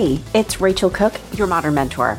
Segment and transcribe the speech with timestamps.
[0.00, 2.16] Hey, it's Rachel Cook, your modern mentor.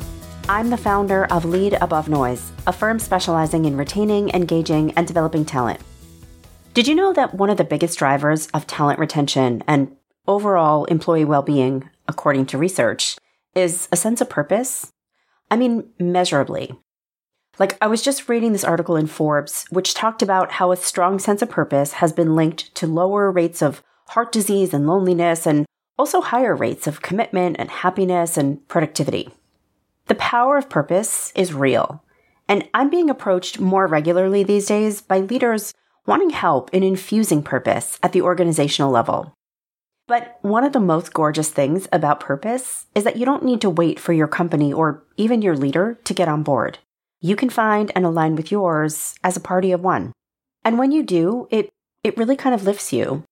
[0.47, 5.45] I'm the founder of Lead Above Noise, a firm specializing in retaining, engaging, and developing
[5.45, 5.79] talent.
[6.75, 9.95] Did you know that one of the biggest drivers of talent retention and
[10.27, 13.17] overall employee well being, according to research,
[13.55, 14.93] is a sense of purpose?
[15.49, 16.75] I mean, measurably.
[17.57, 21.17] Like, I was just reading this article in Forbes, which talked about how a strong
[21.17, 25.65] sense of purpose has been linked to lower rates of heart disease and loneliness, and
[26.01, 29.29] also higher rates of commitment and happiness and productivity.
[30.07, 32.03] The power of purpose is real,
[32.47, 35.75] and I'm being approached more regularly these days by leaders
[36.07, 39.35] wanting help in infusing purpose at the organizational level.
[40.07, 43.69] But one of the most gorgeous things about purpose is that you don't need to
[43.69, 46.79] wait for your company or even your leader to get on board.
[47.19, 50.13] You can find and align with yours as a party of one.
[50.65, 51.69] And when you do, it,
[52.03, 53.23] it really kind of lifts you.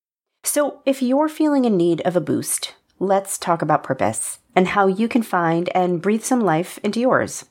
[0.44, 4.88] So if you're feeling in need of a boost, let's talk about purpose and how
[4.88, 7.46] you can find and breathe some life into yours.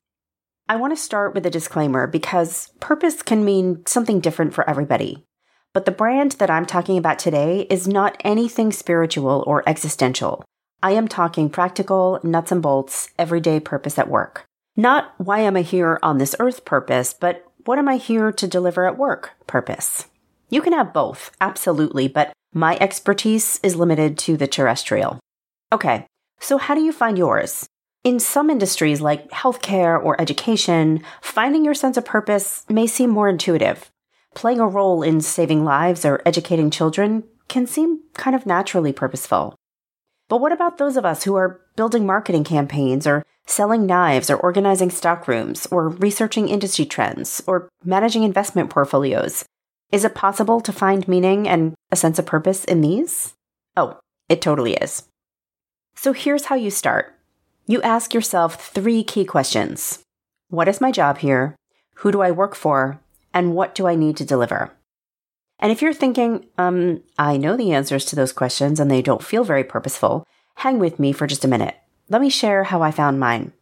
[0.69, 5.25] I want to start with a disclaimer because purpose can mean something different for everybody.
[5.72, 10.44] But the brand that I'm talking about today is not anything spiritual or existential.
[10.82, 14.44] I am talking practical, nuts and bolts, everyday purpose at work.
[14.77, 18.47] Not why am I here on this earth purpose, but what am I here to
[18.47, 20.06] deliver at work purpose.
[20.50, 25.19] You can have both, absolutely, but my expertise is limited to the terrestrial.
[25.72, 26.06] Okay,
[26.41, 27.66] so how do you find yours?
[28.04, 33.28] In some industries like healthcare or education, finding your sense of purpose may seem more
[33.28, 33.91] intuitive.
[34.34, 39.54] Playing a role in saving lives or educating children can seem kind of naturally purposeful.
[40.28, 44.36] But what about those of us who are building marketing campaigns or selling knives or
[44.36, 49.44] organizing stockrooms or researching industry trends or managing investment portfolios?
[49.91, 53.34] Is it possible to find meaning and a sense of purpose in these?
[53.76, 55.04] Oh, it totally is.
[55.94, 57.15] So here's how you start.
[57.66, 60.03] You ask yourself three key questions.
[60.48, 61.56] What is my job here?
[61.97, 63.00] Who do I work for?
[63.34, 64.72] And what do I need to deliver?
[65.59, 69.22] And if you're thinking, um, I know the answers to those questions and they don't
[69.22, 70.25] feel very purposeful,
[70.56, 71.77] hang with me for just a minute.
[72.09, 73.53] Let me share how I found mine.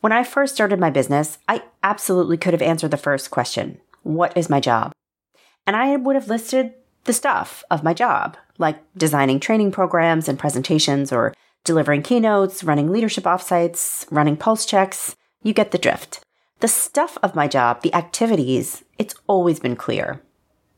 [0.00, 4.36] When I first started my business, I absolutely could have answered the first question What
[4.36, 4.92] is my job?
[5.66, 6.74] And I would have listed
[7.04, 12.90] the stuff of my job, like designing training programs and presentations or delivering keynotes, running
[12.90, 15.16] leadership offsites, running pulse checks.
[15.42, 16.20] You get the drift.
[16.60, 20.22] The stuff of my job, the activities, it's always been clear.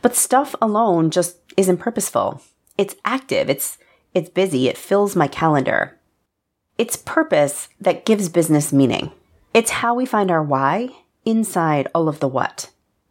[0.01, 2.41] But stuff alone just isn't purposeful.
[2.79, 3.79] It's active, it's,
[4.15, 5.99] it's busy, it fills my calendar.
[6.79, 9.12] It's purpose that gives business meaning.
[9.53, 10.91] It's how we find our why
[11.25, 12.71] inside all of the what.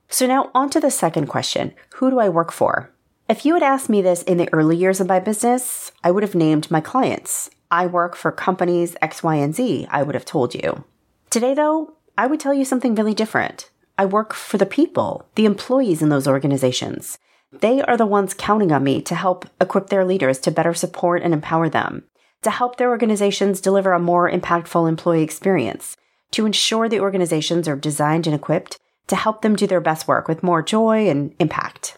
[0.10, 1.74] So now on to the second question.
[1.96, 2.93] Who do I work for?
[3.30, 6.24] If you had asked me this in the early years of my business, I would
[6.24, 7.50] have named my clients.
[7.72, 10.84] I work for companies X, Y, and Z, I would have told you.
[11.30, 13.70] Today, though, I would tell you something really different.
[13.98, 17.18] I work for the people, the employees in those organizations.
[17.52, 21.22] They are the ones counting on me to help equip their leaders to better support
[21.22, 22.04] and empower them,
[22.42, 25.96] to help their organizations deliver a more impactful employee experience,
[26.32, 30.28] to ensure the organizations are designed and equipped to help them do their best work
[30.28, 31.98] with more joy and impact.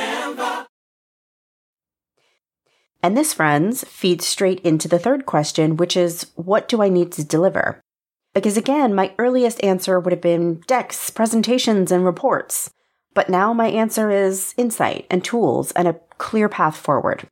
[3.03, 7.11] And this, friends, feeds straight into the third question, which is what do I need
[7.13, 7.81] to deliver?
[8.33, 12.71] Because again, my earliest answer would have been decks, presentations, and reports.
[13.13, 17.27] But now my answer is insight and tools and a clear path forward.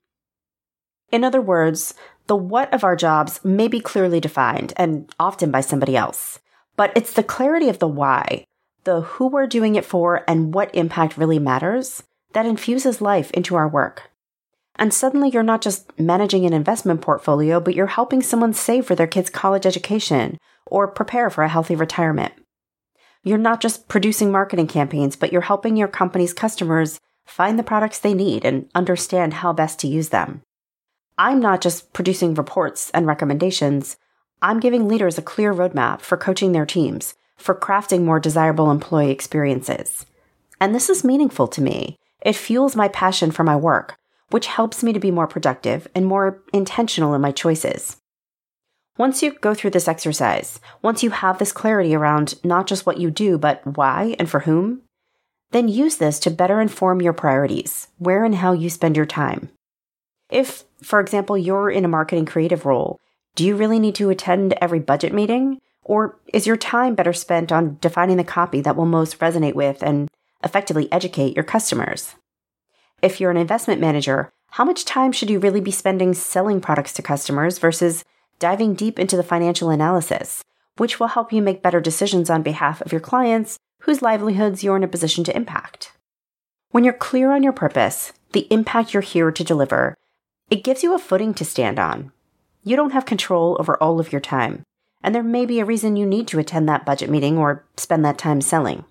[1.12, 1.94] In other words,
[2.28, 6.40] the what of our jobs may be clearly defined and often by somebody else,
[6.76, 8.46] but it's the clarity of the why,
[8.84, 13.56] the who we're doing it for and what impact really matters that infuses life into
[13.56, 14.09] our work.
[14.80, 18.96] And suddenly you're not just managing an investment portfolio, but you're helping someone save for
[18.96, 22.34] their kid's college education or prepare for a healthy retirement.
[23.22, 28.00] You're not just producing marketing campaigns, but you're helping your company's customers find the products
[28.00, 30.42] they need and understand how best to use them.
[31.18, 33.98] I'm not just producing reports and recommendations.
[34.42, 39.12] I'm giving leaders a clear roadmap for coaching their teams, for crafting more desirable employee
[39.12, 40.06] experiences.
[40.62, 41.98] And this is meaningful to me.
[42.22, 43.99] It fuels my passion for my work,
[44.30, 47.98] which helps me to be more productive and more intentional in my choices.
[48.98, 52.98] Once you go through this exercise, once you have this clarity around not just what
[52.98, 54.82] you do, but why and for whom,
[55.52, 59.50] then use this to better inform your priorities, where and how you spend your time.
[60.30, 63.00] If, for example, you're in a marketing creative role,
[63.36, 65.60] do you really need to attend every budget meeting?
[65.84, 69.82] Or is your time better spent on defining the copy that will most resonate with
[69.82, 70.10] and
[70.44, 72.16] effectively educate your customers?
[73.02, 76.94] If you're an investment manager, how much time should you really be spending selling products
[76.94, 78.04] to customers versus
[78.40, 80.44] diving deep into the financial analysis,
[80.78, 84.76] which will help you make better decisions on behalf of your clients whose livelihoods you're
[84.76, 85.94] in a position to impact?
[86.72, 89.96] When you're clear on your purpose, the impact you're here to deliver,
[90.50, 92.12] it gives you a footing to stand on.
[92.64, 94.64] You don't have control over all of your time,
[95.02, 98.04] and there may be a reason you need to attend that budget meeting or spend
[98.04, 98.84] that time selling.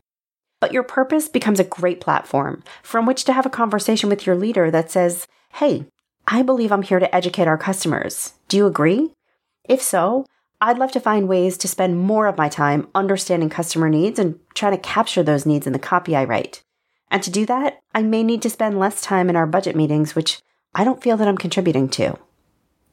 [0.60, 4.36] But your purpose becomes a great platform from which to have a conversation with your
[4.36, 5.86] leader that says, Hey,
[6.26, 8.34] I believe I'm here to educate our customers.
[8.48, 9.12] Do you agree?
[9.64, 10.26] If so,
[10.60, 14.40] I'd love to find ways to spend more of my time understanding customer needs and
[14.54, 16.62] trying to capture those needs in the copy I write.
[17.10, 20.14] And to do that, I may need to spend less time in our budget meetings,
[20.14, 20.40] which
[20.74, 22.18] I don't feel that I'm contributing to.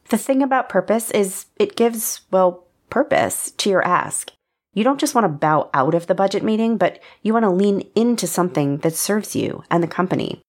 [0.09, 4.31] The thing about purpose is it gives, well, purpose to your ask.
[4.75, 7.49] You don't just want to bow out of the budget meeting, but you want to
[7.49, 10.41] lean into something that serves you and the company.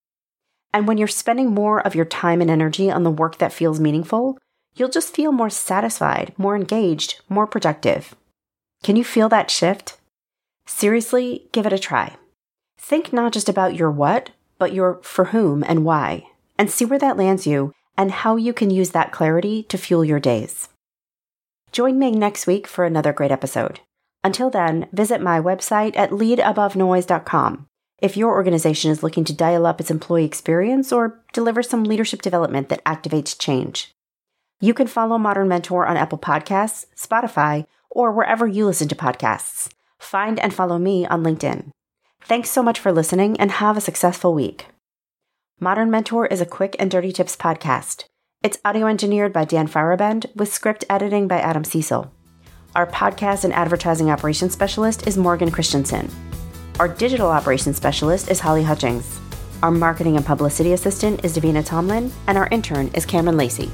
[0.75, 3.81] And when you're spending more of your time and energy on the work that feels
[3.81, 4.37] meaningful,
[4.75, 8.17] you'll just feel more satisfied, more engaged, more productive.
[8.83, 9.97] Can you feel that shift?
[10.67, 12.17] Seriously, give it a try.
[12.79, 16.27] Think not just about your what, but your for whom and why,
[16.59, 20.05] and see where that lands you and how you can use that clarity to fuel
[20.05, 20.69] your days.
[21.73, 23.81] Join me next week for another great episode.
[24.27, 27.69] Until then, visit my website at leadabovenoise.com
[28.03, 32.23] if your organization is looking to dial up its employee experience or deliver some leadership
[32.23, 33.93] development that activates change.
[34.61, 39.69] You can follow Modern Mentor on Apple Podcasts, Spotify, or wherever you listen to podcasts.
[40.01, 41.71] Find and follow me on LinkedIn.
[42.23, 44.67] Thanks so much for listening and have a successful week.
[45.61, 48.07] Modern Mentor is a quick and dirty tips podcast.
[48.43, 52.11] It's audio engineered by Dan Feierabend with script editing by Adam Cecil.
[52.77, 56.11] Our podcast and advertising operations specialist is Morgan Christensen.
[56.79, 59.19] Our digital operations specialist is Holly Hutchings.
[59.63, 63.71] Our marketing and publicity assistant is Davina Tomlin, and our intern is Cameron Lacey.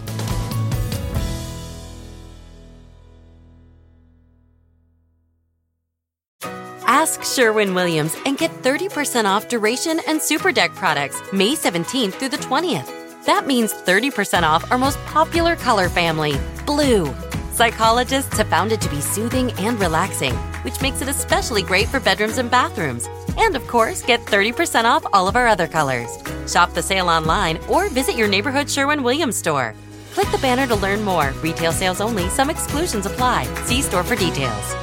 [6.86, 12.36] Ask Sherwin Williams and get 30% off duration and Superdeck products May 17th through the
[12.36, 13.24] 20th.
[13.26, 17.12] That means 30% off our most popular color family, blue.
[17.52, 20.32] Psychologists have found it to be soothing and relaxing,
[20.64, 23.06] which makes it especially great for bedrooms and bathrooms.
[23.36, 26.16] And of course, get 30% off all of our other colors.
[26.50, 29.74] Shop the sale online or visit your neighborhood Sherwin Williams store.
[30.14, 31.32] Click the banner to learn more.
[31.42, 33.44] Retail sales only, some exclusions apply.
[33.64, 34.74] See store for details.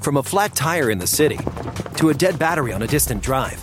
[0.00, 1.38] From a flat tire in the city
[1.98, 3.62] to a dead battery on a distant drive,